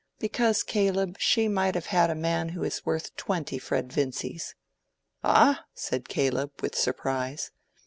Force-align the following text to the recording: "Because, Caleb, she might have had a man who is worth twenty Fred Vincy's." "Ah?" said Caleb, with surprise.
"Because, 0.17 0.63
Caleb, 0.63 1.17
she 1.19 1.47
might 1.47 1.75
have 1.75 1.85
had 1.85 2.09
a 2.09 2.15
man 2.15 2.49
who 2.49 2.63
is 2.63 2.83
worth 2.87 3.15
twenty 3.17 3.59
Fred 3.59 3.93
Vincy's." 3.93 4.55
"Ah?" 5.23 5.65
said 5.75 6.09
Caleb, 6.09 6.53
with 6.59 6.73
surprise. 6.73 7.51